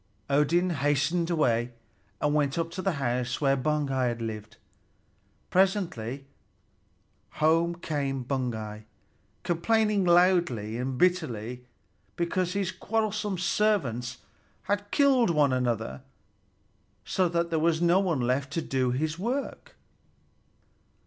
Odin 0.31 0.71
hastened 0.71 1.29
away, 1.29 1.73
and 2.19 2.33
went 2.33 2.57
up 2.57 2.71
to 2.71 2.81
the 2.81 2.93
house 2.93 3.39
where 3.39 3.55
Baugi 3.55 4.19
lived. 4.19 4.57
Presently 5.51 6.25
home 7.33 7.75
came 7.75 8.23
Baugi, 8.25 8.85
complaining 9.43 10.03
loudly 10.03 10.75
and 10.79 10.97
bitterly 10.97 11.67
because 12.15 12.53
his 12.53 12.71
quarrelsome 12.71 13.37
servants 13.37 14.17
had 14.63 14.89
killed 14.89 15.29
one 15.29 15.53
another, 15.53 16.01
so 17.05 17.29
that 17.29 17.51
there 17.51 17.59
was 17.59 17.79
not 17.79 18.03
one 18.03 18.21
left 18.21 18.51
to 18.53 18.61
do 18.63 18.89
his 18.89 19.19
work. 19.19 19.75